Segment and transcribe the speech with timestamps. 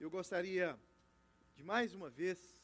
[0.00, 0.80] eu gostaria
[1.54, 2.58] de mais uma vez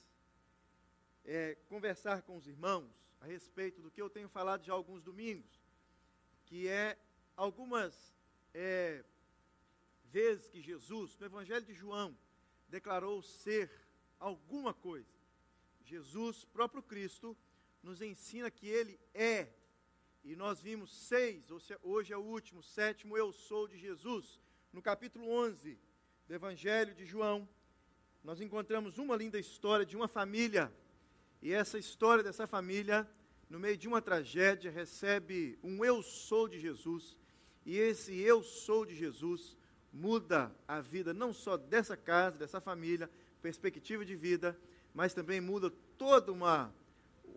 [1.22, 5.60] é, conversar com os irmãos a respeito do que eu tenho falado já alguns domingos,
[6.46, 6.98] que é
[7.36, 8.14] algumas
[8.54, 9.04] é,
[10.06, 12.16] vezes que Jesus, no Evangelho de João,
[12.70, 13.70] declarou ser
[14.18, 15.14] alguma coisa.
[15.84, 17.36] Jesus, próprio Cristo,
[17.82, 19.52] nos ensina que Ele é.
[20.24, 21.44] E nós vimos seis,
[21.82, 24.40] hoje é o último, sétimo, eu sou de Jesus.
[24.72, 25.78] No capítulo 11
[26.26, 27.48] do Evangelho de João,
[28.24, 30.72] nós encontramos uma linda história de uma família.
[31.40, 33.08] E essa história dessa família,
[33.48, 37.16] no meio de uma tragédia, recebe um eu sou de Jesus.
[37.64, 39.56] E esse eu sou de Jesus
[39.92, 43.08] muda a vida não só dessa casa, dessa família,
[43.40, 44.58] perspectiva de vida,
[44.92, 46.74] mas também muda toda uma,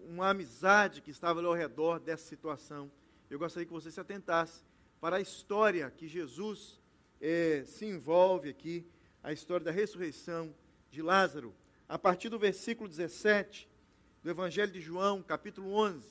[0.07, 2.91] uma amizade que estava ao redor dessa situação.
[3.29, 4.63] Eu gostaria que você se atentasse
[4.99, 6.78] para a história que Jesus
[7.21, 8.85] é, se envolve aqui,
[9.21, 10.53] a história da ressurreição
[10.89, 11.53] de Lázaro,
[11.87, 13.67] a partir do versículo 17
[14.23, 16.05] do Evangelho de João, capítulo 11.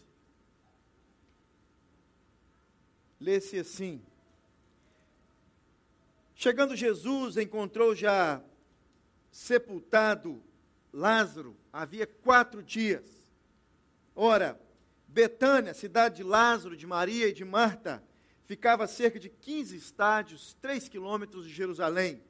[3.20, 4.02] Lê-se assim:
[6.34, 8.42] Chegando Jesus, encontrou já
[9.30, 10.42] sepultado
[10.92, 13.04] Lázaro, havia quatro dias.
[14.14, 14.60] Ora,
[15.06, 18.02] Betânia, cidade de Lázaro, de Maria e de Marta,
[18.48, 22.24] ficava a cerca de 15 estádios, 3 quilômetros de Jerusalém.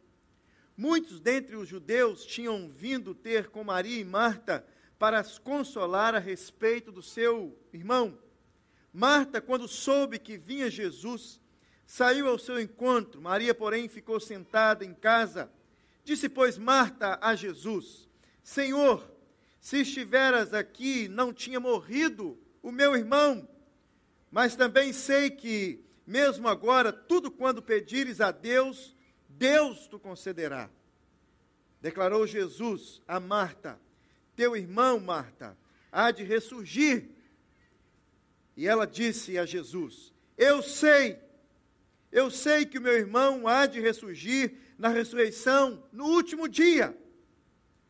[0.77, 4.67] Muitos dentre os judeus tinham vindo ter com Maria e Marta
[4.99, 8.19] para as consolar a respeito do seu irmão.
[8.93, 11.41] Marta, quando soube que vinha Jesus,
[11.87, 13.23] saiu ao seu encontro.
[13.23, 15.49] Maria, porém, ficou sentada em casa.
[16.03, 18.09] Disse, pois, Marta a Jesus:
[18.43, 19.09] Senhor,
[19.61, 23.49] se estiveras aqui, não tinha morrido o meu irmão.
[24.33, 28.97] Mas também sei que, mesmo agora, tudo quando pedires a Deus,
[29.29, 30.71] Deus te concederá.
[31.83, 33.79] Declarou Jesus a Marta:
[34.35, 35.55] Teu irmão, Marta,
[35.93, 37.11] há de ressurgir.
[38.57, 41.19] E ela disse a Jesus: Eu sei,
[42.11, 46.97] eu sei que o meu irmão há de ressurgir na ressurreição no último dia.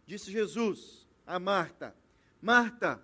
[0.05, 1.95] Disse Jesus a Marta:
[2.43, 3.00] Marta,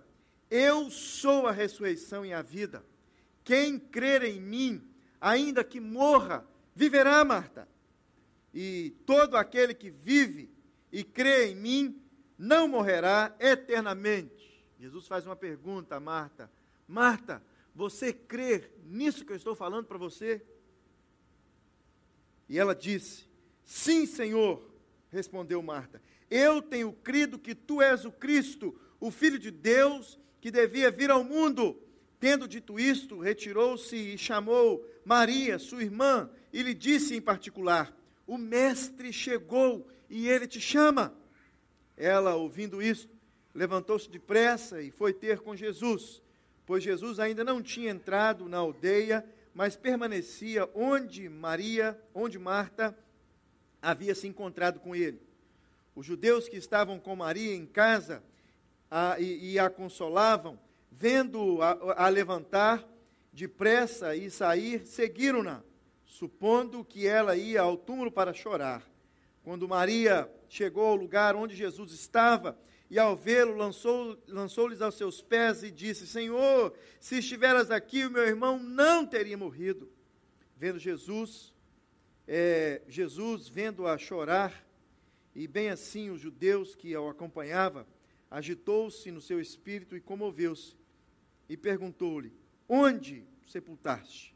[0.51, 2.85] eu sou a ressurreição e a vida.
[3.45, 4.85] Quem crer em mim,
[5.25, 7.67] ainda que morra, viverá, Marta.
[8.53, 10.51] E todo aquele que vive
[10.91, 12.01] e crê em mim,
[12.37, 14.63] não morrerá eternamente.
[14.79, 16.51] Jesus faz uma pergunta a Marta:
[16.87, 17.41] Marta,
[17.73, 20.45] você crê nisso que eu estou falando para você?
[22.47, 23.27] E ela disse:
[23.63, 24.63] Sim, Senhor,
[25.09, 25.99] respondeu Marta.
[26.29, 31.09] Eu tenho crido que tu és o Cristo, o Filho de Deus, que devia vir
[31.09, 31.81] ao mundo.
[32.19, 37.95] Tendo dito isto, retirou-se e chamou Maria, sua irmã, e lhe disse em particular:
[38.25, 41.13] O Mestre chegou e ele te chama.
[41.97, 43.13] Ela, ouvindo isto,
[43.53, 46.21] levantou-se depressa e foi ter com Jesus,
[46.65, 52.93] pois Jesus ainda não tinha entrado na aldeia mas permanecia onde Maria, onde Marta
[53.81, 55.21] havia se encontrado com ele.
[55.95, 58.21] Os judeus que estavam com Maria em casa
[58.91, 60.59] a, e, e, a consolavam,
[60.97, 62.87] vendo-a levantar
[63.33, 65.61] depressa e sair, seguiram-na,
[66.05, 68.81] supondo que ela ia ao túmulo para chorar.
[69.43, 72.57] Quando Maria chegou ao lugar onde Jesus estava,
[72.89, 78.11] e ao vê-lo, lançou, lançou-lhes aos seus pés e disse: Senhor, se estiveras aqui, o
[78.11, 79.91] meu irmão não teria morrido.
[80.55, 81.53] Vendo Jesus,
[82.27, 84.65] é, Jesus vendo-a chorar,
[85.35, 87.85] e bem assim os judeus que o acompanhavam,
[88.31, 90.75] agitou-se no seu espírito e comoveu-se,
[91.47, 92.33] e perguntou-lhe:
[92.67, 94.35] Onde sepultaste?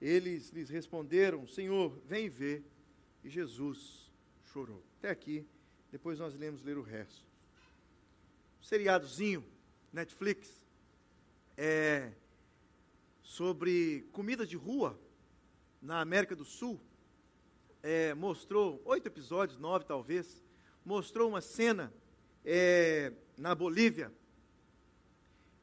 [0.00, 2.64] Eles lhes responderam: Senhor, vem ver.
[3.22, 4.10] E Jesus
[4.44, 4.82] chorou.
[4.98, 5.46] Até aqui,
[5.90, 7.24] depois nós lemos ler o resto
[8.64, 9.44] seriadozinho,
[9.92, 10.64] Netflix,
[11.54, 12.10] é,
[13.22, 14.98] sobre comida de rua
[15.82, 16.80] na América do Sul.
[17.82, 20.42] É, mostrou, oito episódios, nove talvez,
[20.82, 21.92] mostrou uma cena
[22.42, 24.10] é, na Bolívia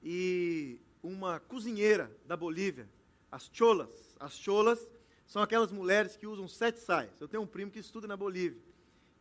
[0.02, 2.90] e uma cozinheira da Bolívia,
[3.32, 4.16] as cholas.
[4.20, 4.90] As cholas
[5.26, 7.20] são aquelas mulheres que usam sete saias.
[7.20, 8.62] Eu tenho um primo que estuda na Bolívia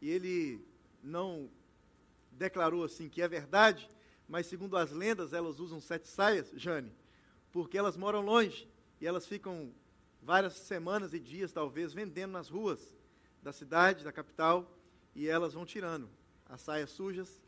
[0.00, 0.64] e ele
[1.02, 1.50] não
[2.32, 3.90] declarou assim que é verdade,
[4.28, 6.92] mas segundo as lendas elas usam sete saias, Jane,
[7.52, 8.68] porque elas moram longe
[9.00, 9.72] e elas ficam
[10.22, 12.96] várias semanas e dias talvez vendendo nas ruas
[13.42, 14.76] da cidade, da capital,
[15.14, 16.08] e elas vão tirando
[16.46, 17.42] as saias sujas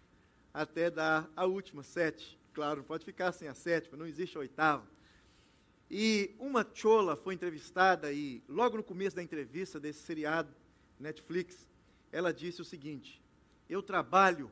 [0.53, 2.39] até dar a última, sete.
[2.53, 4.87] Claro, não pode ficar sem a sétima, não existe a oitava.
[5.91, 10.55] E uma chola foi entrevistada e logo no começo da entrevista desse seriado
[10.99, 11.67] Netflix,
[12.11, 13.23] ela disse o seguinte:
[13.69, 14.51] Eu trabalho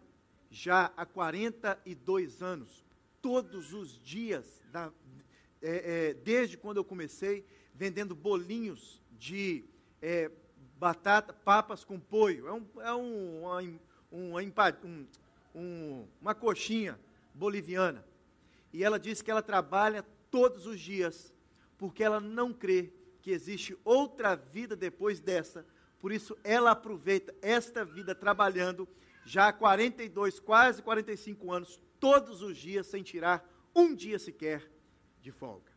[0.51, 2.85] já há 42 anos,
[3.21, 4.91] todos os dias, da,
[5.63, 9.65] é, é, desde quando eu comecei, vendendo bolinhos de
[10.01, 10.31] é,
[10.79, 12.49] batata, papas com poio.
[12.49, 13.63] É, um, é um, uma,
[14.85, 15.07] um,
[15.55, 16.99] um, uma coxinha
[17.41, 18.05] boliviana.
[18.71, 21.33] E ela disse que ela trabalha todos os dias,
[21.79, 22.93] porque ela não crê
[23.23, 25.67] que existe outra vida depois dessa.
[25.99, 28.87] Por isso, ela aproveita esta vida trabalhando
[29.25, 34.71] já há 42, quase 45 anos, todos os dias, sem tirar um dia sequer
[35.23, 35.73] de folga.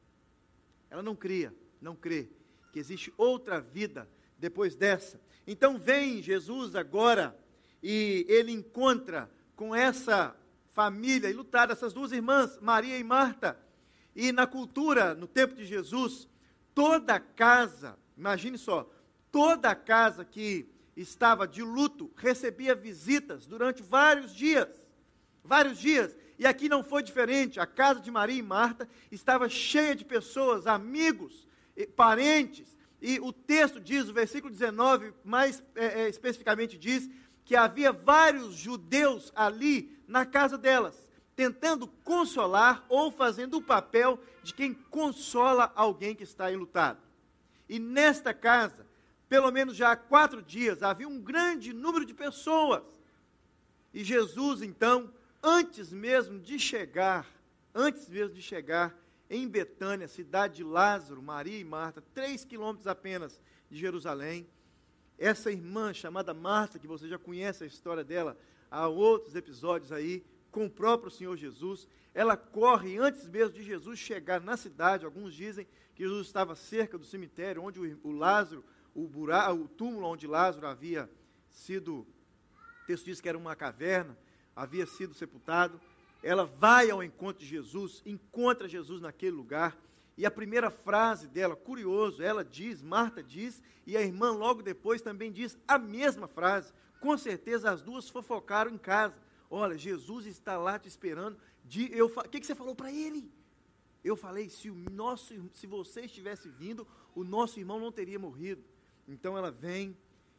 [0.90, 2.30] Ela não cria, não crê
[2.72, 5.20] que existe outra vida depois dessa.
[5.48, 7.38] Então vem Jesus agora
[7.82, 10.36] e ele encontra com essa
[10.74, 13.58] família e lutar essas duas irmãs, Maria e Marta.
[14.16, 16.28] E na cultura, no tempo de Jesus,
[16.74, 18.92] toda casa, imagine só,
[19.32, 20.68] toda casa que
[20.98, 24.84] estava de luto recebia visitas durante vários dias.
[25.44, 26.16] Vários dias.
[26.40, 27.60] E aqui não foi diferente.
[27.60, 31.48] A casa de Maria e Marta estava cheia de pessoas, amigos,
[31.96, 32.76] parentes.
[33.02, 37.10] E o texto diz, o versículo 19, mais é, é, especificamente diz,
[37.46, 44.54] que havia vários judeus ali na casa delas, tentando consolar ou fazendo o papel de
[44.54, 47.00] quem consola alguém que está enlutado.
[47.68, 48.86] E nesta casa,
[49.28, 52.84] pelo menos já há quatro dias, havia um grande número de pessoas.
[53.92, 55.12] E Jesus, então,
[55.42, 57.26] antes mesmo de chegar,
[57.74, 58.96] antes mesmo de chegar
[59.28, 64.48] em Betânia, cidade de Lázaro, Maria e Marta, três quilômetros apenas de Jerusalém,
[65.18, 68.38] essa irmã chamada Marta, que você já conhece a história dela,
[68.74, 74.00] há outros episódios aí, com o próprio Senhor Jesus, ela corre antes mesmo de Jesus
[74.00, 75.06] chegar na cidade.
[75.06, 78.64] Alguns dizem que Jesus estava cerca do cemitério, onde o, o Lázaro,
[78.96, 81.08] o, o túmulo onde Lázaro havia
[81.50, 84.18] sido, o texto diz que era uma caverna,
[84.56, 85.80] havia sido sepultado.
[86.24, 89.78] Ela vai ao encontro de Jesus, encontra Jesus naquele lugar
[90.18, 95.02] e a primeira frase dela, curioso, ela diz, Marta diz, e a irmã logo depois
[95.02, 96.72] também diz a mesma frase.
[97.04, 99.22] Com certeza as duas fofocaram em casa.
[99.50, 101.38] Olha, Jesus está lá te esperando.
[101.66, 103.30] De, eu, o que, que você falou para ele?
[104.02, 108.64] Eu falei, se, o nosso, se você estivesse vindo, o nosso irmão não teria morrido.
[109.06, 109.98] Então ela vem,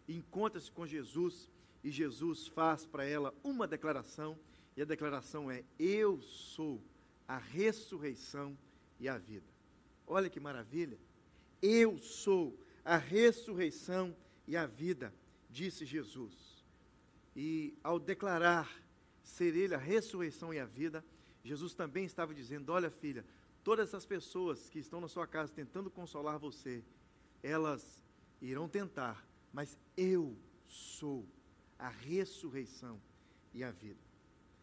[0.08, 1.50] encontra-se com Jesus,
[1.82, 4.38] e Jesus faz para ela uma declaração,
[4.74, 6.82] e a declaração é: Eu sou
[7.28, 8.56] a ressurreição
[8.98, 9.52] e a vida.
[10.06, 10.98] Olha que maravilha.
[11.60, 14.16] Eu sou a ressurreição
[14.48, 15.12] e a vida,
[15.50, 16.43] disse Jesus.
[17.36, 18.70] E ao declarar
[19.22, 21.04] ser Ele a ressurreição e a vida,
[21.42, 23.24] Jesus também estava dizendo: Olha, filha,
[23.62, 26.84] todas essas pessoas que estão na sua casa tentando consolar você,
[27.42, 28.00] elas
[28.40, 30.36] irão tentar, mas eu
[30.66, 31.26] sou
[31.78, 33.00] a ressurreição
[33.52, 34.00] e a vida.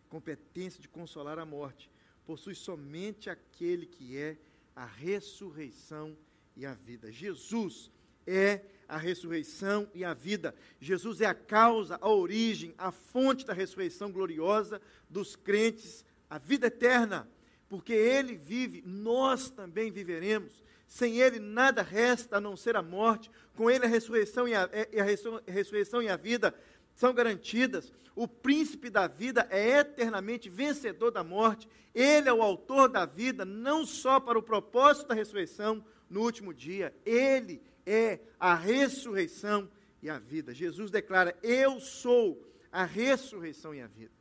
[0.10, 1.90] Competência de consolar a morte
[2.26, 4.38] possui somente aquele que é
[4.76, 6.18] a ressurreição
[6.56, 7.12] e a vida.
[7.12, 7.92] Jesus
[8.26, 10.54] é a ressurreição e a vida.
[10.80, 16.68] Jesus é a causa, a origem, a fonte da ressurreição gloriosa dos crentes, a vida
[16.68, 17.26] eterna.
[17.70, 20.62] Porque Ele vive, nós também viveremos.
[20.86, 23.32] Sem Ele nada resta a não ser a morte.
[23.56, 25.06] Com Ele a ressurreição e a, e a
[25.52, 26.54] ressurreição e a vida
[26.94, 27.94] são garantidas.
[28.14, 31.66] O príncipe da vida é eternamente vencedor da morte.
[31.96, 36.54] Ele é o autor da vida, não só para o propósito da ressurreição no último
[36.54, 36.94] dia.
[37.06, 39.70] Ele é a ressurreição
[40.02, 40.54] e a vida.
[40.54, 44.14] Jesus declara: Eu sou a ressurreição e a vida.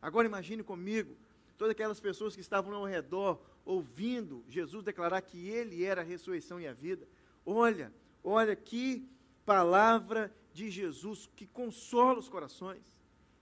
[0.00, 1.16] Agora imagine comigo
[1.58, 6.60] todas aquelas pessoas que estavam ao redor ouvindo Jesus declarar que ele era a ressurreição
[6.60, 7.06] e a vida.
[7.44, 7.92] Olha,
[8.24, 9.08] olha que
[9.44, 12.82] palavra de Jesus que consola os corações.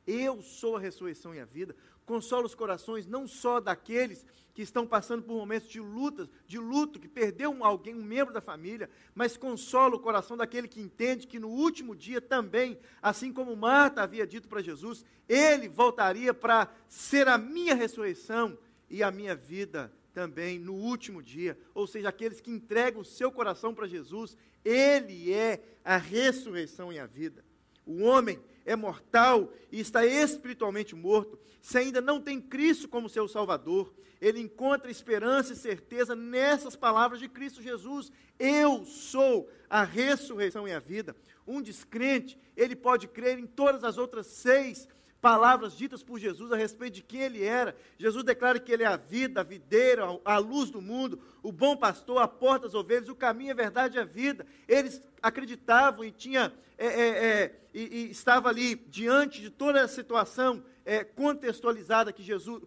[0.07, 1.77] Eu sou a ressurreição e a vida.
[2.09, 4.25] Consola os corações não só daqueles
[4.55, 8.33] que estão passando por momentos de lutas, de luto, que perdeu um, alguém, um membro
[8.33, 13.31] da família, mas consola o coração daquele que entende que no último dia também, assim
[13.31, 18.57] como Marta havia dito para Jesus, ele voltaria para ser a minha ressurreição
[18.89, 21.59] e a minha vida também no último dia.
[21.75, 24.35] Ou seja, aqueles que entregam o seu coração para Jesus,
[24.65, 27.45] ele é a ressurreição e a vida.
[27.85, 33.27] O homem é mortal e está espiritualmente morto, se ainda não tem Cristo como seu
[33.27, 38.13] Salvador, ele encontra esperança e certeza nessas palavras de Cristo Jesus.
[38.39, 41.17] Eu sou a ressurreição e a vida.
[41.47, 44.87] Um descrente, ele pode crer em todas as outras seis
[45.21, 47.77] palavras ditas por Jesus a respeito de quem ele era.
[47.99, 51.77] Jesus declara que ele é a vida, a videira, a luz do mundo, o bom
[51.77, 54.47] pastor, a porta das ovelhas, o caminho, a verdade e a vida.
[54.67, 59.89] Eles acreditavam e tinha, é, é, é, e, e, estava ali diante de toda a
[59.89, 62.63] situação é, contextualizada que Jesus,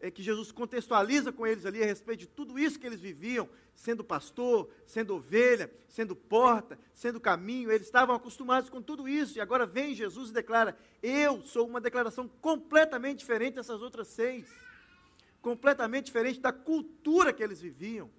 [0.00, 3.48] é, que Jesus contextualiza com eles ali a respeito de tudo isso que eles viviam,
[3.74, 9.40] sendo pastor, sendo ovelha, sendo porta, sendo caminho, eles estavam acostumados com tudo isso, e
[9.40, 14.46] agora vem Jesus e declara: Eu sou uma declaração completamente diferente dessas outras seis,
[15.42, 18.10] completamente diferente da cultura que eles viviam.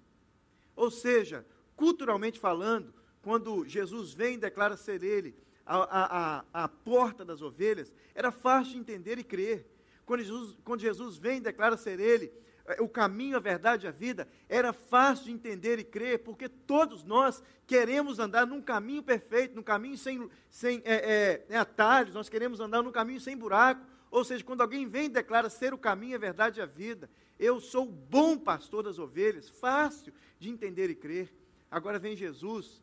[0.76, 1.46] Ou seja,
[1.76, 5.34] culturalmente falando, quando Jesus vem e declara ser Ele
[5.64, 9.66] a, a, a, a porta das ovelhas, era fácil de entender e crer.
[10.10, 12.32] Quando Jesus, quando Jesus vem e declara ser Ele
[12.66, 16.48] é, o caminho, a verdade e a vida, era fácil de entender e crer, porque
[16.48, 22.28] todos nós queremos andar num caminho perfeito, num caminho sem, sem é, é, atalhos, nós
[22.28, 23.86] queremos andar num caminho sem buraco.
[24.10, 27.08] Ou seja, quando alguém vem e declara ser o caminho, a verdade e a vida,
[27.38, 31.32] eu sou o bom pastor das ovelhas, fácil de entender e crer.
[31.70, 32.82] Agora vem Jesus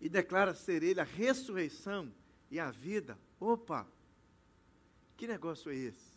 [0.00, 2.14] e declara ser Ele a ressurreição
[2.48, 3.18] e a vida.
[3.40, 3.97] Opa!
[5.18, 6.16] Que negócio é esse?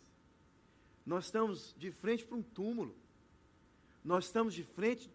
[1.04, 2.94] Nós estamos de frente para um túmulo.
[4.04, 5.10] Nós estamos de frente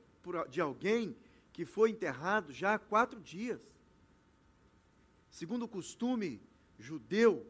[0.49, 1.15] de alguém
[1.53, 3.61] que foi enterrado já há quatro dias.
[5.31, 6.41] Segundo o costume
[6.77, 7.47] judeu,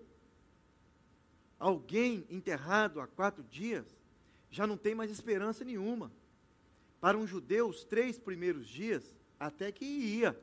[1.57, 3.87] alguém enterrado há quatro dias
[4.51, 6.11] já não tem mais esperança nenhuma.
[7.01, 10.39] Para um judeu, os três primeiros dias até que ia,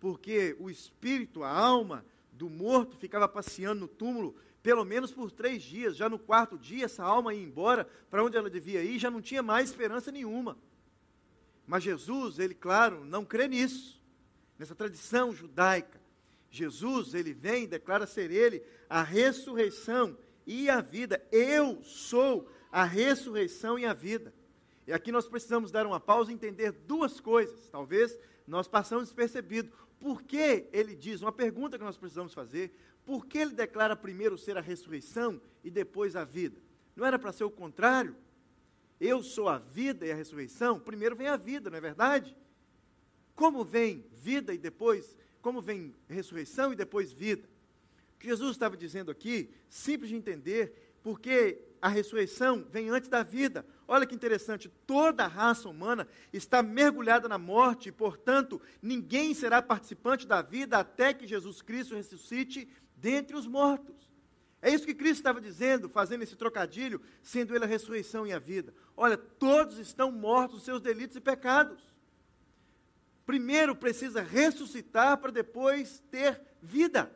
[0.00, 4.34] porque o espírito, a alma do morto ficava passeando no túmulo
[4.64, 5.94] pelo menos por três dias.
[5.94, 9.20] Já no quarto dia, essa alma ia embora para onde ela devia ir, já não
[9.20, 10.56] tinha mais esperança nenhuma.
[11.66, 14.02] Mas Jesus, ele, claro, não crê nisso,
[14.58, 16.00] nessa tradição judaica.
[16.50, 20.16] Jesus, ele vem declara ser ele a ressurreição
[20.46, 21.22] e a vida.
[21.30, 24.32] Eu sou a ressurreição e a vida.
[24.86, 27.68] E aqui nós precisamos dar uma pausa e entender duas coisas.
[27.68, 29.70] Talvez nós passamos despercebido.
[30.00, 34.38] Por que ele diz, uma pergunta que nós precisamos fazer, por que ele declara primeiro
[34.38, 36.60] ser a ressurreição e depois a vida?
[36.96, 38.16] Não era para ser o contrário?
[39.00, 40.80] Eu sou a vida e a ressurreição?
[40.80, 42.36] Primeiro vem a vida, não é verdade?
[43.34, 47.48] Como vem vida e depois, como vem ressurreição e depois vida?
[48.14, 53.22] O que Jesus estava dizendo aqui, simples de entender, porque a ressurreição vem antes da
[53.22, 53.66] vida.
[53.86, 59.60] Olha que interessante, toda a raça humana está mergulhada na morte, e, portanto, ninguém será
[59.60, 62.66] participante da vida até que Jesus Cristo ressuscite
[63.04, 64.10] dentre os mortos.
[64.62, 68.38] É isso que Cristo estava dizendo, fazendo esse trocadilho, sendo Ele a ressurreição e a
[68.38, 68.74] vida.
[68.96, 71.82] Olha, todos estão mortos seus delitos e pecados.
[73.26, 77.14] Primeiro precisa ressuscitar para depois ter vida.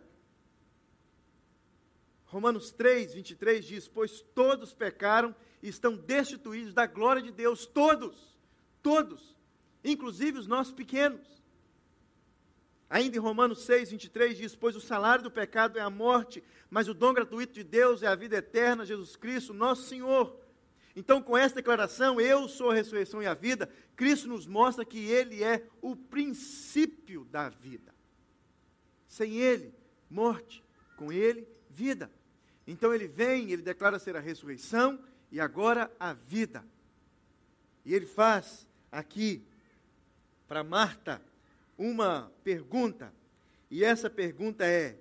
[2.27, 8.37] Romanos 3, 23 diz: Pois todos pecaram e estão destituídos da glória de Deus, todos,
[8.83, 9.35] todos,
[9.83, 11.38] inclusive os nossos pequenos.
[12.91, 16.89] Ainda em Romanos 6, 23 diz: Pois o salário do pecado é a morte, mas
[16.89, 20.39] o dom gratuito de Deus é a vida eterna, Jesus Cristo, nosso Senhor.
[20.97, 24.99] Então, com essa declaração, eu sou a ressurreição e a vida, Cristo nos mostra que
[24.99, 27.95] Ele é o princípio da vida.
[29.07, 29.73] Sem Ele,
[30.11, 30.65] morte.
[30.97, 32.11] Com Ele, vida.
[32.67, 36.63] Então ele vem, ele declara ser a ressurreição e agora a vida.
[37.83, 39.43] E ele faz aqui
[40.47, 41.23] para Marta
[41.79, 43.15] uma pergunta,
[43.71, 44.99] e essa pergunta é: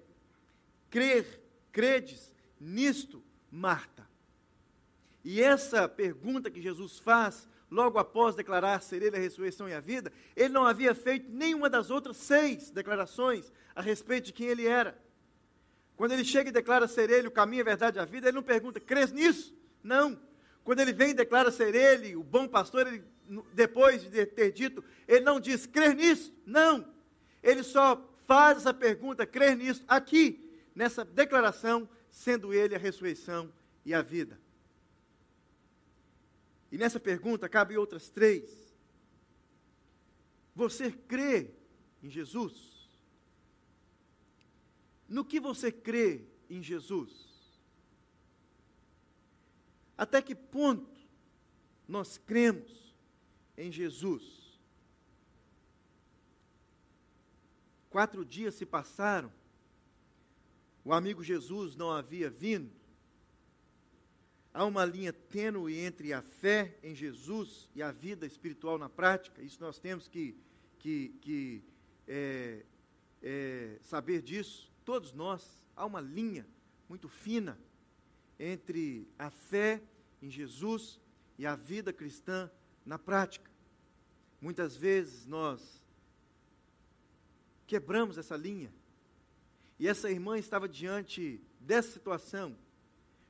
[0.89, 1.41] crer,
[1.71, 4.07] credes nisto, Marta?
[5.23, 9.79] E essa pergunta que Jesus faz, logo após declarar ser ele a ressurreição e a
[9.79, 14.65] vida, ele não havia feito nenhuma das outras seis declarações a respeito de quem ele
[14.65, 14.97] era.
[15.97, 18.35] Quando ele chega e declara ser ele o caminho, a verdade e a vida, ele
[18.35, 19.53] não pergunta, crês nisso?
[19.83, 20.17] Não.
[20.63, 23.03] Quando ele vem e declara ser ele o bom pastor, ele
[23.53, 26.93] depois de ter dito, ele não diz crer nisso, não.
[27.43, 33.51] Ele só faz essa pergunta, crer nisso, aqui, nessa declaração, sendo ele a ressurreição
[33.85, 34.39] e a vida.
[36.71, 38.75] E nessa pergunta cabe outras três.
[40.55, 41.51] Você crê
[42.03, 42.89] em Jesus?
[45.07, 47.27] No que você crê em Jesus?
[49.97, 50.97] Até que ponto
[51.87, 52.86] nós cremos
[53.57, 54.61] em Jesus.
[57.89, 59.31] Quatro dias se passaram,
[60.85, 62.71] o amigo Jesus não havia vindo.
[64.53, 69.41] Há uma linha tênue entre a fé em Jesus e a vida espiritual na prática,
[69.41, 70.35] isso nós temos que,
[70.79, 71.63] que, que
[72.07, 72.65] é,
[73.21, 76.47] é, saber disso, todos nós, há uma linha
[76.87, 77.59] muito fina
[78.39, 79.81] entre a fé
[80.21, 80.99] em Jesus
[81.37, 82.49] e a vida cristã
[82.87, 83.51] na prática.
[84.39, 85.83] Muitas vezes nós
[87.67, 88.73] quebramos essa linha.
[89.77, 92.57] E essa irmã estava diante dessa situação,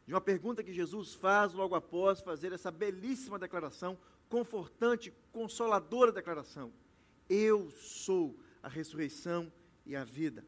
[0.06, 3.98] de uma pergunta que Jesus faz logo após fazer essa belíssima declaração,
[4.30, 6.72] confortante, consoladora declaração:
[7.28, 9.52] Eu sou a ressurreição
[9.86, 10.46] e a vida.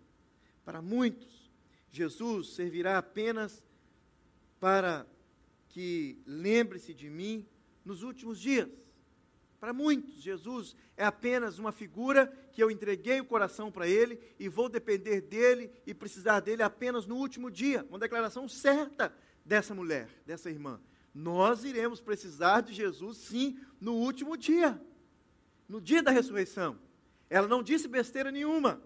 [0.63, 1.51] Para muitos,
[1.89, 3.63] Jesus servirá apenas
[4.59, 5.05] para
[5.69, 7.45] que lembre-se de mim
[7.83, 8.69] nos últimos dias.
[9.59, 14.47] Para muitos, Jesus é apenas uma figura que eu entreguei o coração para Ele e
[14.47, 17.85] vou depender dele e precisar dele apenas no último dia.
[17.89, 19.13] Uma declaração certa
[19.43, 20.79] dessa mulher, dessa irmã.
[21.13, 24.79] Nós iremos precisar de Jesus, sim, no último dia,
[25.67, 26.79] no dia da ressurreição.
[27.29, 28.81] Ela não disse besteira nenhuma,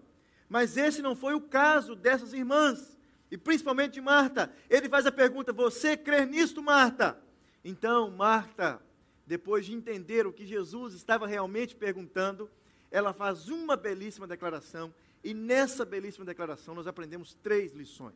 [0.48, 2.98] mas esse não foi o caso dessas irmãs,
[3.30, 4.52] e principalmente de Marta.
[4.68, 7.22] Ele faz a pergunta: Você crê nisto, Marta?
[7.64, 8.82] Então, Marta
[9.26, 12.50] depois de entender o que Jesus estava realmente perguntando,
[12.90, 18.14] ela faz uma belíssima declaração, e nessa belíssima declaração nós aprendemos três lições.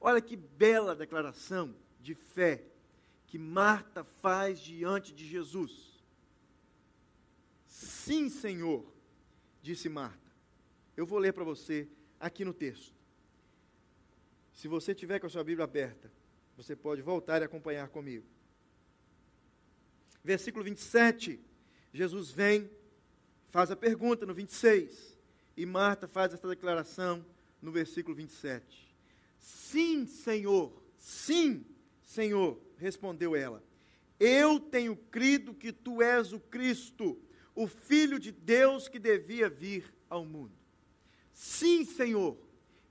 [0.00, 2.64] Olha que bela declaração de fé
[3.26, 6.02] que Marta faz diante de Jesus.
[7.66, 8.84] Sim, Senhor,
[9.62, 10.18] disse Marta.
[10.96, 11.88] Eu vou ler para você
[12.18, 12.94] aqui no texto.
[14.52, 16.10] Se você tiver com a sua Bíblia aberta,
[16.56, 18.26] você pode voltar e acompanhar comigo.
[20.22, 21.40] Versículo 27,
[21.92, 22.70] Jesus vem,
[23.48, 25.18] faz a pergunta no 26,
[25.56, 27.24] e Marta faz essa declaração
[27.60, 28.94] no versículo 27.
[29.38, 31.64] Sim, Senhor, sim,
[32.02, 33.62] Senhor, respondeu ela.
[34.18, 37.18] Eu tenho crido que tu és o Cristo,
[37.54, 40.52] o Filho de Deus que devia vir ao mundo.
[41.32, 42.36] Sim, Senhor,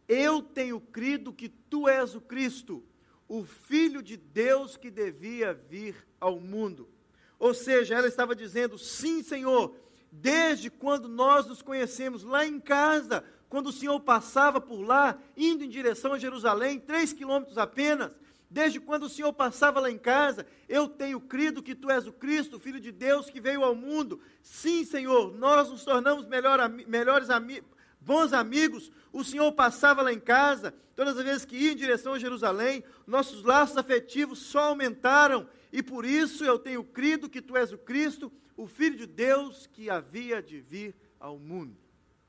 [0.07, 2.83] eu tenho crido que tu és o Cristo,
[3.27, 6.89] o Filho de Deus que devia vir ao mundo.
[7.39, 9.75] Ou seja, ela estava dizendo: sim, Senhor,
[10.11, 15.63] desde quando nós nos conhecemos lá em casa, quando o Senhor passava por lá, indo
[15.63, 18.11] em direção a Jerusalém, três quilômetros apenas,
[18.49, 22.13] desde quando o Senhor passava lá em casa, eu tenho crido que Tu és o
[22.13, 24.19] Cristo, Filho de Deus que veio ao mundo.
[24.41, 27.69] Sim, Senhor, nós nos tornamos melhor, melhores amigos,
[28.01, 28.91] bons amigos.
[29.13, 32.83] O Senhor passava lá em casa, todas as vezes que ia em direção a Jerusalém,
[33.07, 37.77] nossos laços afetivos só aumentaram e por isso eu tenho crido que tu és o
[37.77, 41.77] Cristo, o Filho de Deus que havia de vir ao mundo.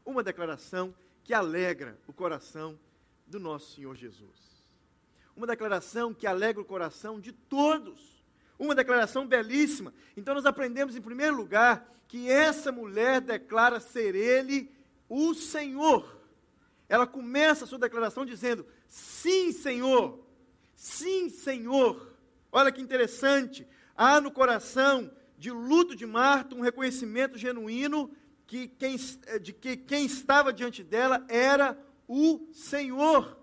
[0.05, 2.79] Uma declaração que alegra o coração
[3.27, 4.65] do nosso Senhor Jesus.
[5.35, 8.23] Uma declaração que alegra o coração de todos.
[8.59, 9.95] Uma declaração belíssima.
[10.17, 14.71] Então nós aprendemos, em primeiro lugar, que essa mulher declara ser Ele
[15.09, 16.21] o Senhor.
[16.89, 20.27] Ela começa a sua declaração dizendo: Sim, Senhor.
[20.75, 22.10] Sim, Senhor.
[22.53, 23.67] Olha que interessante.
[23.97, 28.11] Há no coração de luto de Marta um reconhecimento genuíno
[28.47, 33.39] que quem, eh, de que quem estava diante dela era o Senhor.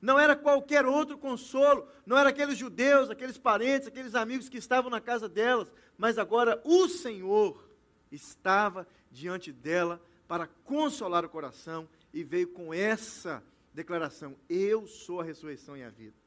[0.00, 4.90] Não era qualquer outro consolo, não era aqueles judeus, aqueles parentes, aqueles amigos que estavam
[4.90, 7.68] na casa delas, mas agora o Senhor
[8.10, 13.42] estava diante dela para consolar o coração e veio com essa
[13.74, 16.19] declaração: Eu sou a ressurreição e a vida.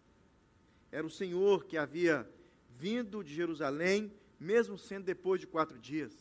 [0.94, 2.30] Era o Senhor que havia
[2.70, 6.14] vindo de Jerusalém, mesmo sendo depois de quatro dias.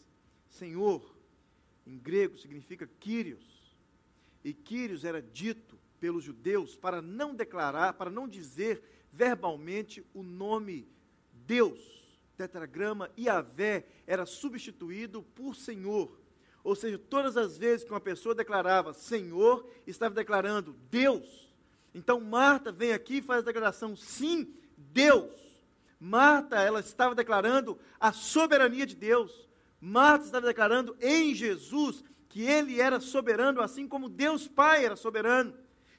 [0.48, 1.14] Senhor,
[1.87, 3.76] em grego, significa Kyrios.
[4.42, 8.82] E Kyrios era dito pelos judeus para não declarar, para não dizer
[9.12, 10.88] verbalmente o nome
[11.35, 11.78] Deus.
[12.38, 16.18] Tetragrama Iavé era substituído por Senhor.
[16.64, 21.52] Ou seja, todas as vezes que uma pessoa declarava Senhor, estava declarando Deus.
[21.94, 24.54] Então Marta vem aqui e faz a declaração: sim,
[24.92, 25.31] Deus.
[25.99, 29.49] Marta, ela estava declarando a soberania de Deus.
[29.81, 35.55] Marta estava declarando em Jesus que ele era soberano, assim como Deus Pai era soberano.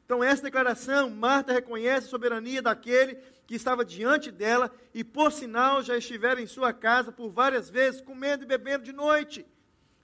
[0.05, 3.15] Então, essa declaração, Marta reconhece a soberania daquele
[3.45, 8.01] que estava diante dela e, por sinal, já estivera em sua casa por várias vezes,
[8.01, 9.45] comendo e bebendo de noite.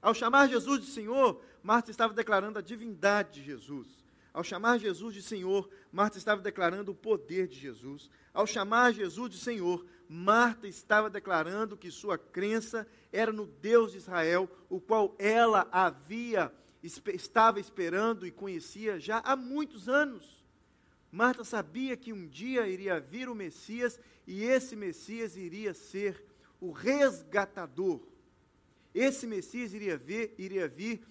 [0.01, 3.87] Ao chamar Jesus de Senhor, Marta estava declarando a divindade de Jesus.
[4.33, 8.09] Ao chamar Jesus de Senhor, Marta estava declarando o poder de Jesus.
[8.33, 13.97] Ao chamar Jesus de Senhor, Marta estava declarando que sua crença era no Deus de
[13.97, 20.39] Israel, o qual ela havia estava esperando e conhecia já há muitos anos.
[21.11, 26.23] Marta sabia que um dia iria vir o Messias e esse Messias iria ser
[26.61, 27.99] o resgatador.
[28.93, 31.01] Esse Messias iria vir, iria vir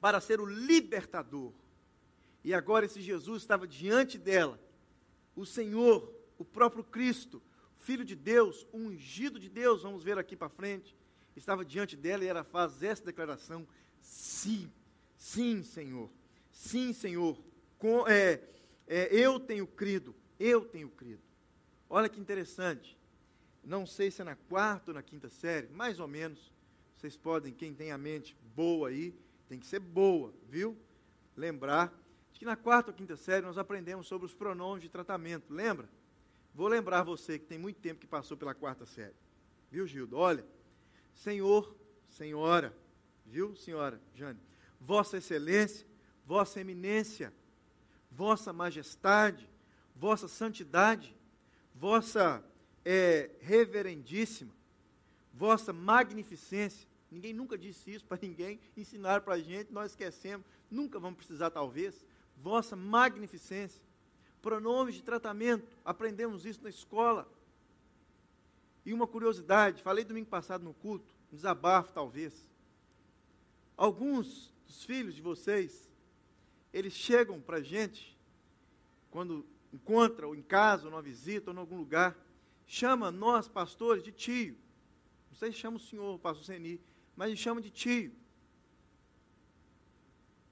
[0.00, 1.52] para ser o libertador.
[2.42, 4.58] E agora esse Jesus estava diante dela.
[5.36, 7.42] O Senhor, o próprio Cristo,
[7.76, 10.94] Filho de Deus, ungido de Deus, vamos ver aqui para frente,
[11.34, 13.66] estava diante dela e ela faz essa declaração:
[14.00, 14.70] sim,
[15.16, 16.10] sim, Senhor,
[16.50, 17.42] sim, Senhor,
[17.78, 18.42] com, é,
[18.86, 21.22] é, eu tenho crido, eu tenho crido.
[21.88, 22.98] Olha que interessante,
[23.64, 26.52] não sei se é na quarta ou na quinta série, mais ou menos,
[26.96, 29.14] vocês podem, quem tem a mente boa aí,
[29.48, 30.76] tem que ser boa, viu?
[31.34, 31.92] Lembrar
[32.40, 35.86] que na quarta ou quinta série nós aprendemos sobre os pronomes de tratamento, lembra?
[36.54, 39.14] Vou lembrar você que tem muito tempo que passou pela quarta série.
[39.70, 40.16] Viu, Gildo?
[40.16, 40.42] Olha,
[41.14, 41.76] Senhor,
[42.08, 42.74] Senhora,
[43.26, 44.40] viu, senhora Jane?
[44.80, 45.86] Vossa Excelência,
[46.24, 47.30] Vossa Eminência,
[48.10, 49.46] Vossa Majestade,
[49.94, 51.14] Vossa Santidade,
[51.74, 52.42] Vossa
[52.82, 54.54] é, Reverendíssima,
[55.34, 56.88] Vossa Magnificência.
[57.10, 61.50] Ninguém nunca disse isso para ninguém, ensinaram para a gente, nós esquecemos, nunca vamos precisar,
[61.50, 62.02] talvez
[62.40, 63.82] vossa magnificência.
[64.42, 67.30] Pronomes de tratamento, aprendemos isso na escola.
[68.84, 72.48] E uma curiosidade, falei domingo passado no culto, um desabafo talvez.
[73.76, 75.90] Alguns dos filhos de vocês,
[76.72, 78.18] eles chegam para a gente,
[79.10, 82.16] quando encontram em casa, ou numa visita, ou em algum lugar,
[82.66, 84.56] chama nós, pastores, de tio.
[85.28, 86.80] Não sei se chama o senhor, o pastor Seni,
[87.14, 88.12] mas chama de tio.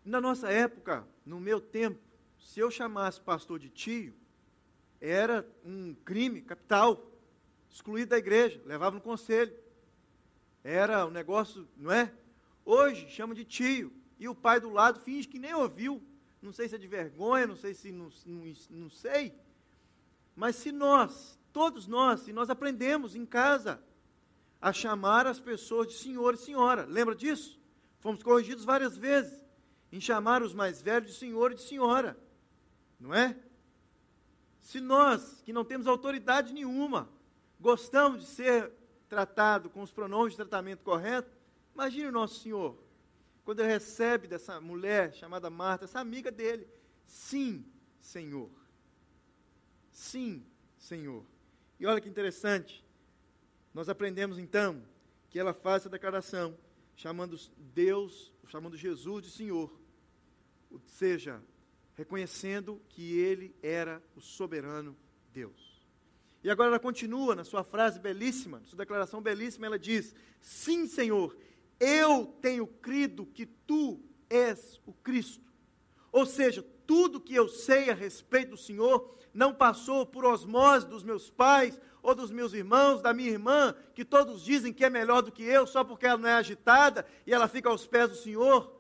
[0.09, 2.01] Na nossa época, no meu tempo,
[2.39, 4.15] se eu chamasse pastor de tio,
[4.99, 7.13] era um crime capital,
[7.71, 9.55] excluído da igreja, levava no conselho.
[10.65, 12.11] Era um negócio, não é?
[12.65, 16.03] Hoje chama de tio, e o pai do lado finge que nem ouviu.
[16.41, 19.35] Não sei se é de vergonha, não sei se não, não, não sei.
[20.35, 23.79] Mas se nós, todos nós, se nós aprendemos em casa
[24.59, 27.61] a chamar as pessoas de senhor e senhora, lembra disso?
[28.01, 29.47] Fomos corrigidos várias vezes
[29.91, 32.17] em chamar os mais velhos de senhor e de senhora,
[32.99, 33.37] não é?
[34.61, 37.09] Se nós, que não temos autoridade nenhuma,
[37.59, 38.73] gostamos de ser
[39.09, 41.35] tratado com os pronomes de tratamento correto,
[41.75, 42.79] imagine o nosso Senhor,
[43.45, 46.69] quando ele recebe dessa mulher chamada Marta, essa amiga dele,
[47.07, 47.65] sim,
[47.99, 48.51] Senhor.
[49.91, 50.45] Sim,
[50.77, 51.25] Senhor.
[51.81, 52.85] E olha que interessante,
[53.73, 54.83] nós aprendemos então
[55.31, 56.57] que ela faz essa declaração,
[56.95, 59.71] chamando Deus, chamando Jesus de Senhor
[60.71, 61.43] ou seja,
[61.95, 64.97] reconhecendo que ele era o soberano
[65.33, 65.79] Deus.
[66.43, 70.87] E agora ela continua na sua frase belíssima, na sua declaração belíssima, ela diz: Sim,
[70.87, 71.37] Senhor,
[71.81, 75.49] eu tenho crido que tu és o Cristo.
[76.13, 81.03] Ou seja, tudo que eu sei a respeito do Senhor não passou por osmose dos
[81.03, 81.79] meus pais
[82.09, 85.43] ou dos meus irmãos, da minha irmã, que todos dizem que é melhor do que
[85.43, 88.75] eu só porque ela não é agitada e ela fica aos pés do Senhor?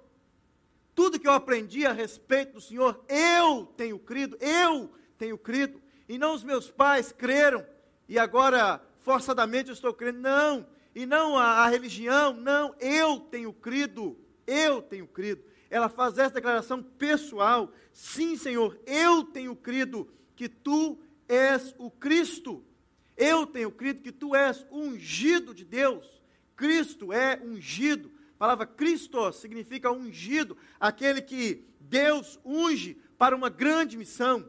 [0.95, 6.17] Tudo que eu aprendi a respeito do Senhor, eu tenho crido, eu tenho crido, e
[6.17, 7.67] não os meus pais creram,
[8.09, 13.53] e agora forçadamente eu estou crendo, não, e não a, a religião, não, eu tenho
[13.53, 15.45] crido, eu tenho crido.
[15.69, 22.65] Ela faz essa declaração pessoal, sim, Senhor, eu tenho crido que tu és o Cristo,
[23.19, 26.23] eu tenho crido que tu és ungido de Deus,
[26.55, 33.97] Cristo é ungido, a palavra Cristo significa ungido, aquele que Deus unge para uma grande
[33.97, 34.49] missão.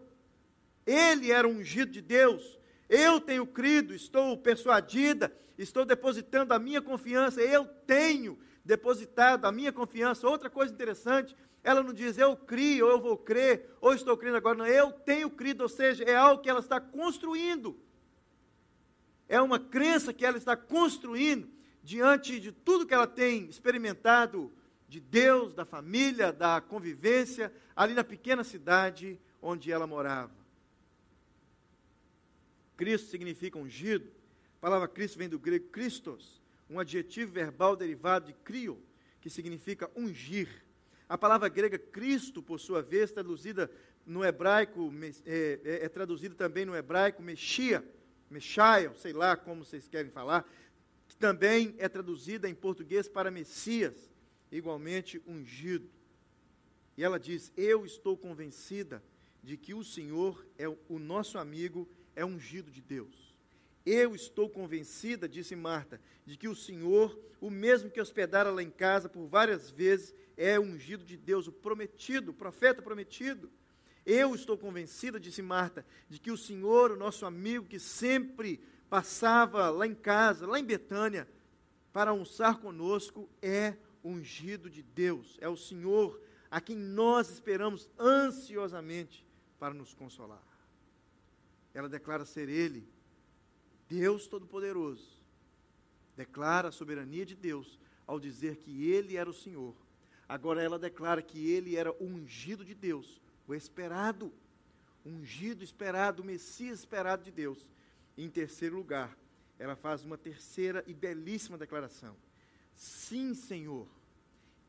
[0.85, 2.59] Ele era ungido de Deus.
[2.87, 9.71] Eu tenho crido, estou persuadida, estou depositando a minha confiança, eu tenho depositado a minha
[9.71, 10.27] confiança.
[10.27, 14.37] Outra coisa interessante, ela não diz eu crio, ou eu vou crer, ou estou crendo
[14.37, 17.79] agora, não, eu tenho crido, ou seja, é algo que ela está construindo.
[19.29, 21.47] É uma crença que ela está construindo
[21.83, 24.51] diante de tudo que ela tem experimentado
[24.87, 30.33] de Deus, da família, da convivência, ali na pequena cidade onde ela morava.
[32.75, 34.09] Cristo significa ungido.
[34.57, 38.81] A palavra Cristo vem do grego Christos, um adjetivo verbal derivado de crio,
[39.21, 40.49] que significa ungir.
[41.07, 43.69] A palavra grega Cristo, por sua vez, traduzida
[44.05, 44.91] no hebraico,
[45.25, 47.85] é, é, é traduzida também no hebraico Mexia,
[48.29, 50.47] Mexael, sei lá como vocês querem falar,
[51.07, 54.11] que também é traduzida em português para Messias,
[54.51, 55.89] igualmente ungido.
[56.95, 59.03] E ela diz: Eu estou convencida
[59.43, 63.33] de que o Senhor é o nosso amigo, é ungido de Deus.
[63.85, 68.69] Eu estou convencida, disse Marta, de que o Senhor, o mesmo que hospedara lá em
[68.69, 73.49] casa por várias vezes, é ungido de Deus, o prometido, o profeta prometido.
[74.11, 79.69] Eu estou convencida, disse Marta, de que o Senhor, o nosso amigo, que sempre passava
[79.69, 81.27] lá em casa, lá em Betânia,
[81.93, 86.19] para almoçar conosco, é ungido de Deus, é o Senhor
[86.49, 89.23] a quem nós esperamos ansiosamente
[89.59, 90.41] para nos consolar.
[91.71, 92.89] ela declara ser Ele,
[93.87, 95.19] Deus Todo-Poderoso.
[96.17, 99.75] Declara a soberania de Deus ao dizer que Ele era o Senhor.
[100.27, 104.31] Agora ela declara que Ele era o ungido de Deus, o esperado,
[105.03, 107.67] ungido, esperado, o Messias esperado de Deus.
[108.15, 109.17] E, em terceiro lugar,
[109.57, 112.15] ela faz uma terceira e belíssima declaração.
[112.75, 113.87] Sim, Senhor,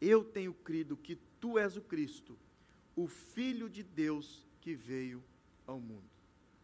[0.01, 2.39] eu tenho crido que tu és o Cristo,
[2.97, 5.23] o Filho de Deus que veio
[5.67, 6.09] ao mundo.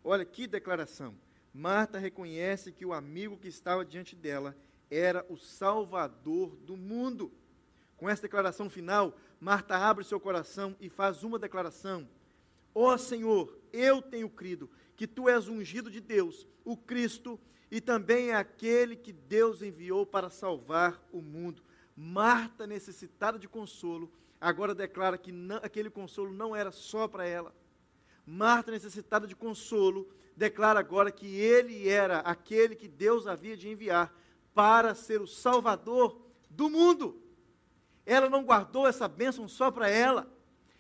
[0.03, 1.15] Olha que declaração.
[1.53, 4.57] Marta reconhece que o amigo que estava diante dela
[4.91, 7.31] era o Salvador do mundo.
[7.97, 12.09] Com essa declaração final, Marta abre seu coração e faz uma declaração:
[12.75, 17.39] Ó oh, Senhor, eu tenho crido que tu és ungido de Deus, o Cristo,
[17.71, 21.63] e também é aquele que Deus enviou para salvar o mundo.
[21.97, 27.55] Marta, necessitada de consolo, agora declara que não, aquele consolo não era só para ela.
[28.27, 34.15] Marta, necessitada de consolo, declara agora que ele era aquele que Deus havia de enviar
[34.53, 37.23] para ser o Salvador do mundo.
[38.07, 40.33] Ela não guardou essa bênção só para ela.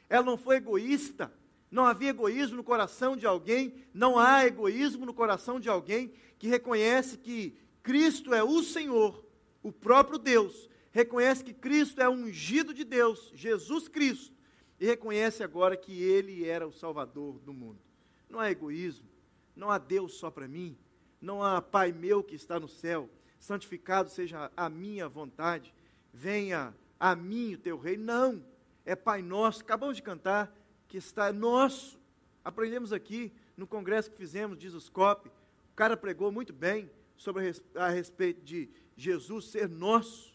[0.08, 1.32] Ela não foi egoísta.
[1.70, 6.46] Não havia egoísmo no coração de alguém, não há egoísmo no coração de alguém que
[6.46, 9.24] reconhece que Cristo é o Senhor,
[9.62, 14.32] o próprio Deus, reconhece que Cristo é o ungido de Deus, Jesus Cristo,
[14.78, 17.80] e reconhece agora que Ele era o Salvador do mundo.
[18.28, 19.08] Não há egoísmo,
[19.54, 20.76] não há Deus só para mim,
[21.20, 25.74] não há Pai meu que está no céu, santificado seja a minha vontade,
[26.12, 28.04] venha a mim o teu reino.
[28.04, 28.44] Não,
[28.84, 30.54] é Pai nosso, acabamos de cantar,
[30.88, 32.00] que está nosso.
[32.44, 37.50] Aprendemos aqui no congresso que fizemos, diz os COP, o cara pregou muito bem sobre
[37.74, 40.34] a, respeito de Jesus ser nosso.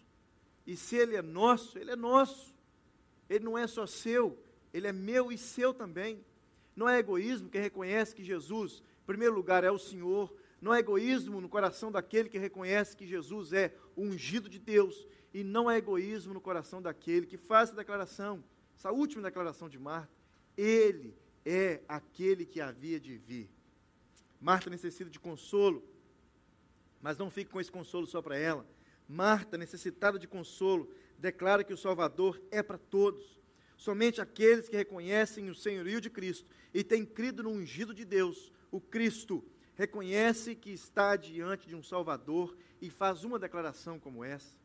[0.65, 2.53] E se ele é nosso, ele é nosso.
[3.29, 4.37] Ele não é só seu,
[4.73, 6.23] ele é meu e seu também.
[6.75, 10.33] Não é egoísmo que reconhece que Jesus, em primeiro lugar, é o Senhor.
[10.61, 15.07] Não é egoísmo no coração daquele que reconhece que Jesus é o ungido de Deus.
[15.33, 18.43] E não é egoísmo no coração daquele que faz essa declaração,
[18.75, 20.13] essa última declaração de Marta.
[20.55, 23.49] Ele é aquele que havia de vir.
[24.39, 25.83] Marta necessita de consolo,
[27.01, 28.65] mas não fique com esse consolo só para ela.
[29.07, 33.39] Marta, necessitada de consolo, declara que o Salvador é para todos.
[33.77, 38.51] Somente aqueles que reconhecem o senhorio de Cristo e têm crido no ungido de Deus,
[38.69, 39.43] o Cristo,
[39.75, 44.59] reconhece que está diante de um Salvador e faz uma declaração como essa.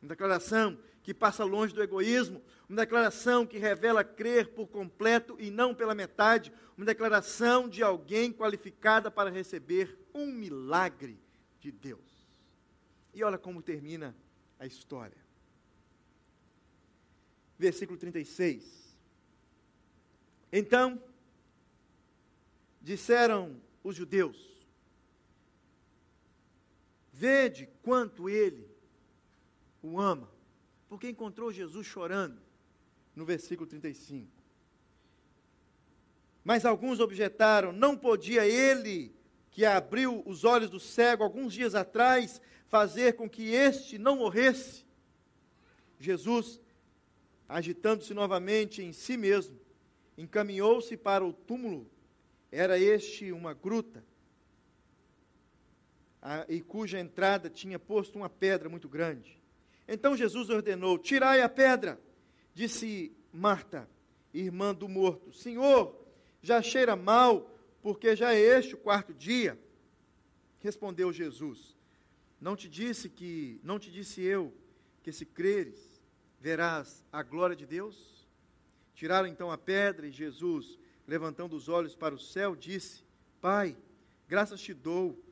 [0.00, 5.50] Uma declaração que passa longe do egoísmo, uma declaração que revela crer por completo e
[5.50, 11.18] não pela metade, uma declaração de alguém qualificada para receber um milagre
[11.60, 12.26] de Deus.
[13.14, 14.14] E olha como termina
[14.58, 15.16] a história.
[17.58, 18.96] Versículo 36.
[20.52, 21.02] Então,
[22.80, 24.66] disseram os judeus:
[27.12, 28.68] Vede quanto ele
[29.80, 30.28] o ama,
[30.88, 32.40] porque encontrou Jesus chorando,
[33.14, 34.28] no versículo 35.
[36.42, 39.14] Mas alguns objetaram: não podia ele,
[39.50, 44.84] que abriu os olhos do cego alguns dias atrás, fazer com que este não morresse?
[45.98, 46.60] Jesus,
[47.48, 49.58] agitando-se novamente em si mesmo,
[50.18, 51.88] encaminhou-se para o túmulo.
[52.56, 54.02] Era este uma gruta,
[56.22, 59.38] a, e cuja entrada tinha posto uma pedra muito grande.
[59.86, 62.00] Então Jesus ordenou: Tirai a pedra.
[62.54, 63.86] Disse Marta,
[64.32, 66.02] irmã do morto: Senhor,
[66.40, 69.60] já cheira mal, porque já é este o quarto dia.
[70.60, 71.76] Respondeu Jesus:
[72.40, 74.50] Não te disse que, não te disse eu,
[75.02, 76.00] que se creres,
[76.40, 78.26] verás a glória de Deus?
[78.94, 83.04] Tiraram então a pedra e Jesus, levantando os olhos para o céu, disse:
[83.40, 83.76] Pai,
[84.28, 85.22] graças te dou,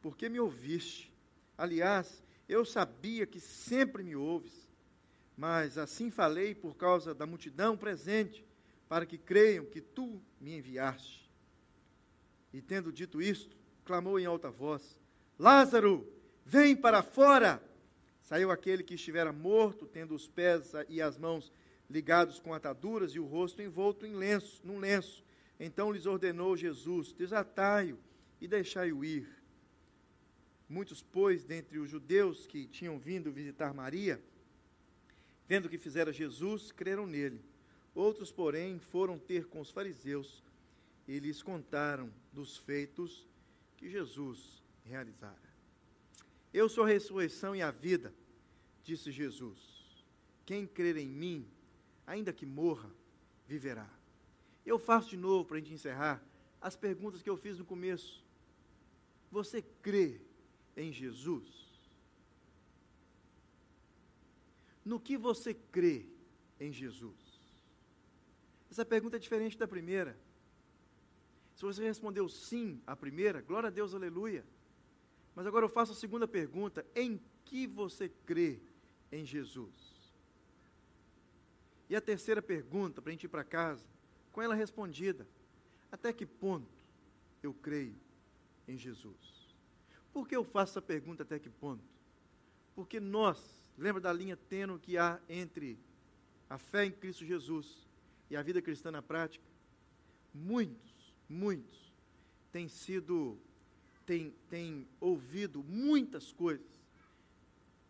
[0.00, 1.12] porque me ouviste.
[1.56, 4.68] Aliás, eu sabia que sempre me ouves,
[5.36, 8.44] mas assim falei por causa da multidão presente,
[8.88, 11.28] para que creiam que tu me enviaste.
[12.52, 14.98] E tendo dito isto, clamou em alta voz:
[15.38, 16.10] Lázaro,
[16.44, 17.62] vem para fora!
[18.22, 21.50] Saiu aquele que estivera morto, tendo os pés e as mãos
[21.88, 25.24] ligados com ataduras e o rosto envolto em lenço, num lenço.
[25.58, 27.98] Então lhes ordenou Jesus: Desatai-o
[28.40, 29.28] e deixai-o ir.
[30.68, 34.22] Muitos, pois, dentre os judeus que tinham vindo visitar Maria,
[35.46, 37.40] vendo o que fizera Jesus, creram nele.
[37.94, 40.42] Outros, porém, foram ter com os fariseus
[41.06, 43.26] e lhes contaram dos feitos
[43.78, 45.48] que Jesus realizara.
[46.52, 48.12] Eu sou a ressurreição e a vida,
[48.84, 49.58] disse Jesus.
[50.44, 51.46] Quem crer em mim,
[52.08, 52.90] ainda que morra,
[53.46, 53.88] viverá.
[54.64, 56.24] Eu faço de novo, para a gente encerrar,
[56.60, 58.24] as perguntas que eu fiz no começo.
[59.30, 60.20] Você crê
[60.74, 61.46] em Jesus?
[64.84, 66.06] No que você crê
[66.58, 67.38] em Jesus?
[68.70, 70.18] Essa pergunta é diferente da primeira.
[71.54, 74.46] Se você respondeu sim à primeira, glória a Deus, aleluia.
[75.34, 78.60] Mas agora eu faço a segunda pergunta: em que você crê
[79.12, 79.87] em Jesus?
[81.88, 83.84] E a terceira pergunta, para a gente ir para casa,
[84.32, 85.26] com ela respondida:
[85.90, 86.84] até que ponto
[87.42, 87.96] eu creio
[88.66, 89.48] em Jesus?
[90.12, 91.84] Por que eu faço essa pergunta até que ponto?
[92.74, 93.38] Porque nós,
[93.76, 95.78] lembra da linha tênue que há entre
[96.48, 97.86] a fé em Cristo Jesus
[98.30, 99.44] e a vida cristã na prática?
[100.34, 101.88] Muitos, muitos
[102.52, 103.38] têm sido,
[104.06, 106.66] têm, têm ouvido muitas coisas,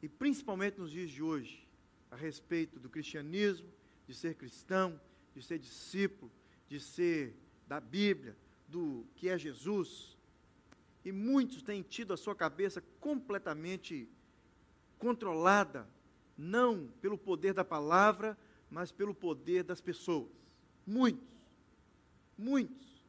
[0.03, 1.67] e principalmente nos dias de hoje,
[2.11, 3.69] a respeito do cristianismo,
[4.09, 4.99] de ser cristão,
[5.35, 6.33] de ser discípulo,
[6.67, 8.35] de ser da Bíblia,
[8.67, 10.17] do que é Jesus.
[11.05, 14.09] E muitos têm tido a sua cabeça completamente
[14.99, 15.87] controlada,
[16.37, 18.37] não pelo poder da palavra,
[18.71, 20.31] mas pelo poder das pessoas.
[20.87, 21.29] Muitos.
[22.37, 23.05] Muitos.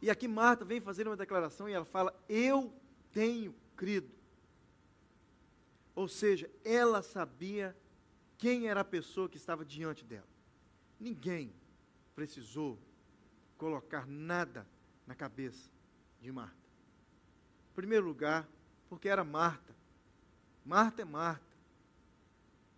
[0.00, 2.72] E aqui Marta vem fazer uma declaração e ela fala: Eu
[3.12, 4.10] tenho crido.
[5.96, 7.76] Ou seja, ela sabia
[8.40, 10.26] quem era a pessoa que estava diante dela.
[10.98, 11.52] Ninguém
[12.14, 12.78] precisou
[13.58, 14.66] colocar nada
[15.06, 15.70] na cabeça
[16.22, 16.56] de Marta.
[17.70, 18.48] Em primeiro lugar,
[18.88, 19.76] porque era Marta.
[20.64, 21.44] Marta é Marta.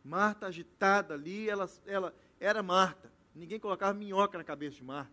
[0.04, 3.08] Marta agitada ali, ela, ela era Marta.
[3.32, 5.12] Ninguém colocava minhoca na cabeça de Marta.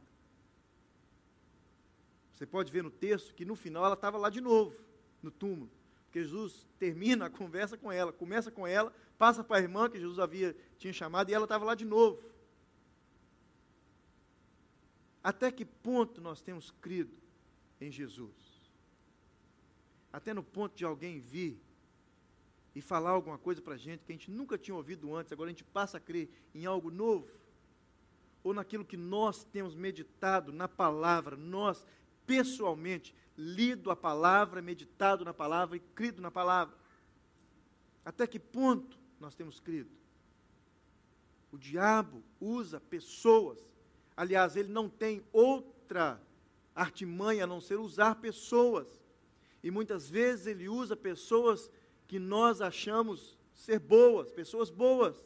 [2.33, 4.75] Você pode ver no texto que no final ela estava lá de novo,
[5.21, 5.69] no túmulo.
[6.09, 9.99] Porque Jesus termina a conversa com ela, começa com ela, passa para a irmã que
[9.99, 12.19] Jesus havia tinha chamado e ela estava lá de novo.
[15.23, 17.15] Até que ponto nós temos crido
[17.79, 18.33] em Jesus?
[20.11, 21.61] Até no ponto de alguém vir
[22.73, 25.49] e falar alguma coisa para a gente que a gente nunca tinha ouvido antes, agora
[25.49, 27.29] a gente passa a crer em algo novo?
[28.43, 31.85] Ou naquilo que nós temos meditado na palavra, nós
[32.25, 36.77] pessoalmente lido a palavra, meditado na palavra e crido na palavra?
[38.03, 39.89] Até que ponto nós temos crido?
[41.51, 43.69] O diabo usa pessoas
[44.19, 46.21] Aliás, ele não tem outra
[46.75, 49.01] artimanha a não ser usar pessoas.
[49.63, 51.71] E muitas vezes ele usa pessoas
[52.05, 55.25] que nós achamos ser boas, pessoas boas.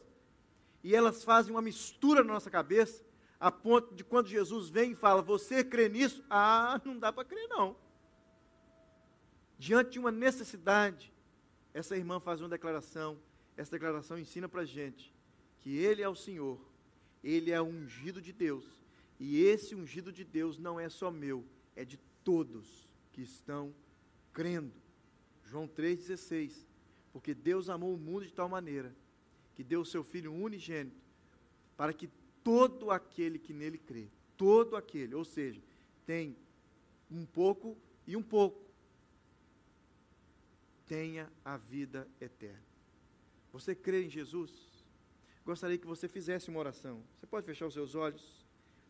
[0.80, 3.04] E elas fazem uma mistura na nossa cabeça,
[3.40, 6.22] a ponto de quando Jesus vem e fala: Você crê nisso?
[6.30, 7.74] Ah, não dá para crer, não.
[9.58, 11.12] Diante de uma necessidade,
[11.72, 13.18] essa irmã faz uma declaração.
[13.56, 15.14] Essa declaração ensina para a gente
[15.60, 16.60] que Ele é o Senhor,
[17.22, 18.84] Ele é o ungido de Deus
[19.18, 21.44] e esse ungido de Deus não é só meu,
[21.76, 23.74] é de todos que estão
[24.32, 24.72] crendo.
[25.44, 26.52] João 3,16.
[27.12, 28.94] Porque Deus amou o mundo de tal maneira
[29.54, 31.00] que deu o seu Filho unigênito
[31.76, 32.10] para que
[32.42, 35.62] todo aquele que nele crê, todo aquele, ou seja,
[36.04, 36.36] tem
[37.10, 38.60] um pouco e um pouco,
[40.86, 42.62] tenha a vida eterna.
[43.52, 44.50] Você crê em Jesus?
[45.44, 47.02] Gostaria que você fizesse uma oração.
[47.18, 48.44] Você pode fechar os seus olhos?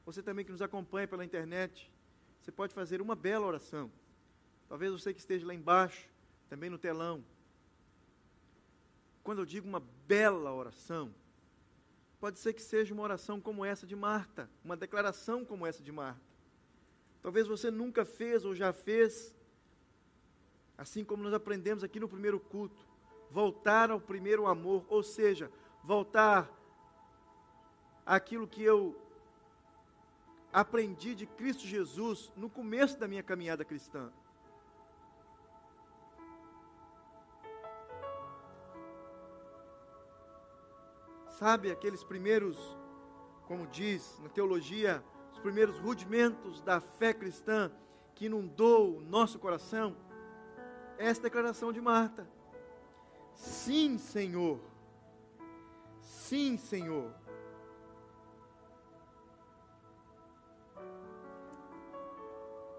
[0.06, 1.90] Você também que nos acompanha pela internet,
[2.40, 3.90] você pode fazer uma bela oração.
[4.68, 6.08] Talvez você que esteja lá embaixo,
[6.48, 7.24] também no telão.
[9.22, 11.14] Quando eu digo uma bela oração,
[12.20, 15.90] pode ser que seja uma oração como essa de Marta, uma declaração como essa de
[15.90, 16.20] Marta.
[17.22, 19.34] Talvez você nunca fez ou já fez,
[20.76, 22.86] assim como nós aprendemos aqui no primeiro culto,
[23.30, 25.50] voltar ao primeiro amor, ou seja,
[25.82, 26.50] voltar
[28.04, 28.96] àquilo que eu
[30.52, 34.12] aprendi de Cristo Jesus no começo da minha caminhada cristã.
[41.28, 42.56] Sabe, aqueles primeiros,
[43.48, 47.72] como diz na teologia, os primeiros rudimentos da fé cristã
[48.14, 49.96] que inundou o nosso coração?
[50.98, 52.28] Essa declaração de Marta.
[53.34, 54.60] Sim, Senhor.
[56.00, 57.12] Sim, Senhor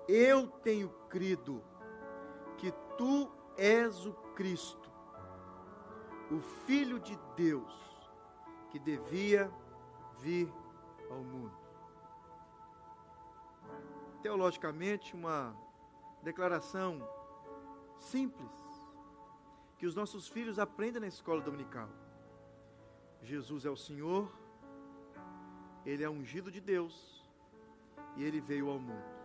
[0.08, 1.64] eu tenho crido
[2.58, 4.92] que tu és o Cristo,
[6.32, 7.74] o Filho de Deus,
[8.70, 9.52] que devia
[10.20, 10.52] vir
[11.10, 11.58] ao mundo.
[14.22, 15.56] Teologicamente, uma
[16.24, 17.00] declaração
[18.00, 18.52] simples,
[19.78, 21.90] que os nossos filhos aprendem na escola dominical.
[23.22, 24.32] Jesus é o Senhor,
[25.86, 27.24] Ele é ungido de Deus
[28.16, 29.16] e Ele veio ao mundo.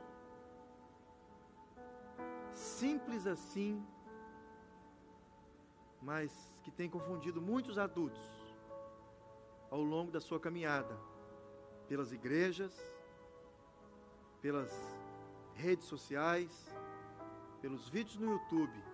[2.55, 3.85] simples assim,
[6.01, 6.31] mas
[6.63, 8.21] que tem confundido muitos adultos
[9.71, 10.99] ao longo da sua caminhada
[11.89, 12.75] pelas igrejas,
[14.41, 14.71] pelas
[15.55, 16.75] redes sociais,
[17.61, 18.85] pelos vídeos no YouTube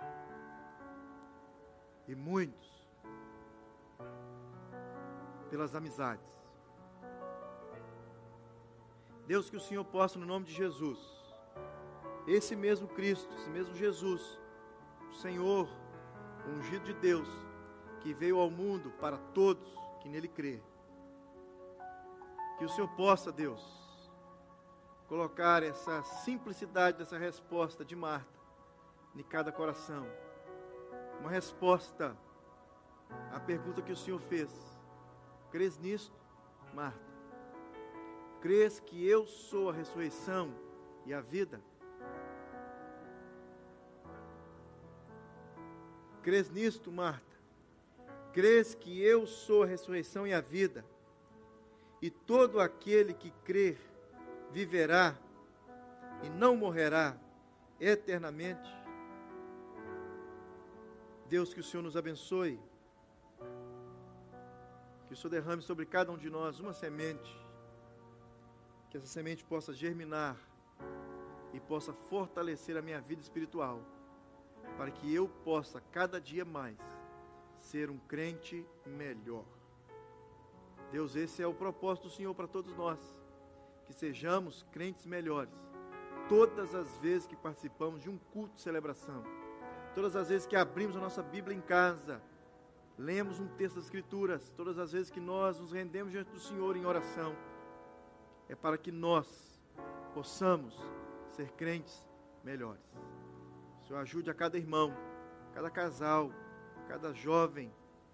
[2.09, 2.77] e muitos
[5.51, 6.37] pelas amizades.
[9.27, 10.99] Deus, que o Senhor possa, no nome de Jesus,
[12.27, 14.39] esse mesmo Cristo, esse mesmo Jesus,
[15.11, 15.69] o Senhor,
[16.47, 17.29] o ungido de Deus,
[18.01, 19.69] que veio ao mundo para todos
[20.01, 20.63] que nele crê,
[22.59, 23.65] que o Senhor possa, Deus,
[25.09, 28.36] colocar essa simplicidade dessa resposta de Marta
[29.17, 30.07] em cada coração.
[31.21, 32.17] Uma resposta
[33.33, 34.51] à pergunta que o Senhor fez.
[35.51, 36.15] Crês nisto,
[36.75, 37.01] Marta?
[38.41, 40.55] Crês que eu sou a ressurreição
[41.07, 41.61] e a vida?
[46.23, 47.25] Crês nisto, Marta?
[48.33, 50.85] Crês que eu sou a ressurreição e a vida?
[52.03, 53.79] E todo aquele que crer
[54.53, 55.17] viverá
[56.23, 57.17] e não morrerá
[57.81, 58.86] eternamente?
[61.27, 62.61] Deus, que o Senhor nos abençoe.
[65.07, 67.37] Que o Senhor derrame sobre cada um de nós uma semente.
[68.91, 70.37] Que essa semente possa germinar
[71.53, 73.81] e possa fortalecer a minha vida espiritual.
[74.77, 76.79] Para que eu possa cada dia mais
[77.59, 79.45] ser um crente melhor.
[80.93, 83.01] Deus, esse é o propósito do Senhor para todos nós.
[83.85, 85.55] Que sejamos crentes melhores.
[86.29, 89.25] Todas as vezes que participamos de um culto de celebração
[89.97, 92.21] todas as vezes que abrimos a nossa Bíblia em casa,
[92.99, 96.77] lemos um texto das Escrituras, todas as vezes que nós nos rendemos diante do Senhor
[96.77, 97.35] em oração,
[98.47, 99.59] é para que nós
[100.13, 100.79] possamos
[101.31, 102.07] ser crentes
[102.45, 102.85] melhores.
[103.87, 104.95] Senhor ajude a cada irmão,
[105.55, 106.31] cada casal,
[106.87, 107.73] cada jovem,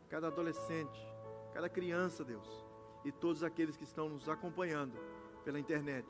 [0.09, 1.05] cada adolescente,
[1.53, 2.65] cada criança, Deus,
[3.05, 4.97] e todos aqueles que estão nos acompanhando
[5.45, 6.07] pela internet.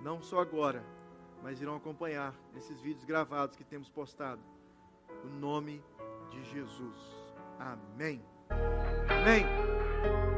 [0.00, 0.82] Não só agora,
[1.42, 4.42] mas irão acompanhar esses vídeos gravados que temos postado.
[5.24, 5.82] No nome
[6.30, 6.96] de Jesus.
[7.58, 8.22] Amém.
[9.08, 10.37] Amém.